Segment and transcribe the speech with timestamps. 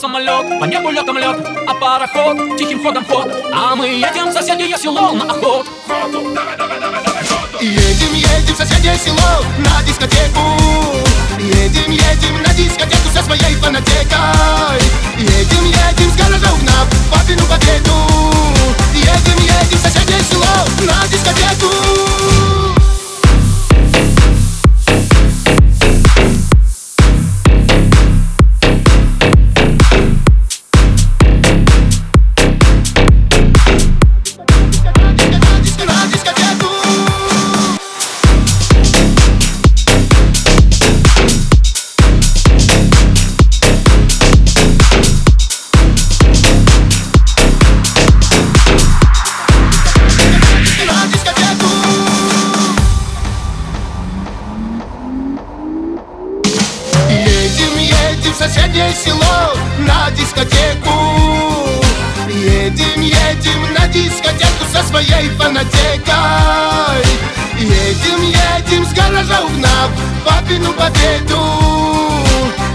[0.00, 1.36] По небу летом лед,
[1.66, 3.32] а пароход Тихим ходом ход.
[3.52, 5.66] А мы едем в соседнее село на охот.
[7.60, 10.25] Едем, едем в соседнее село на дискотеку
[58.36, 60.90] соседнее село на дискотеку.
[62.28, 67.02] Едем, едем на дискотеку со своей фанатекой.
[67.58, 69.90] Едем, едем с гаража угнав
[70.24, 71.40] папину победу.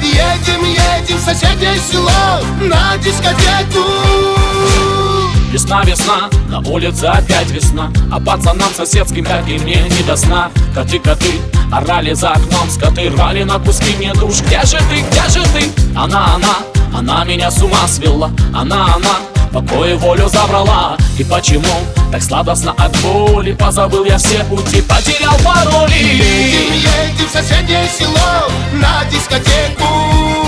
[0.00, 5.07] Едем, едем в соседнее село на дискотеку
[5.52, 10.50] Весна, весна, на улице опять весна А пацанам соседским, как и мне, не до сна.
[10.74, 11.40] Коты, коты,
[11.72, 13.96] орали за окном Скоты рвали на куски.
[13.96, 15.70] Мне душ Где же ты, где же ты?
[15.96, 16.58] Она, она,
[16.94, 18.30] она меня с ума свела.
[18.54, 19.16] Она, она,
[19.50, 20.98] покой и волю забрала.
[21.18, 21.64] И почему
[22.12, 23.52] так сладостно от боли?
[23.52, 25.94] Позабыл я все пути, потерял пароли.
[25.94, 30.47] Едем, едем в соседнее село на дискотеку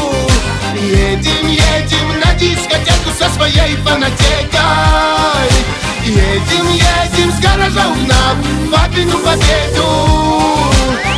[7.81, 8.37] с гаража угнав
[8.73, 9.85] папину победу.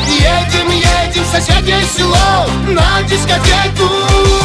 [0.06, 4.41] В Едем, едем в соседнее село на дискотеку